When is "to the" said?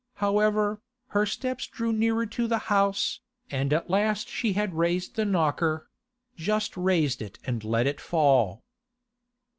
2.25-2.57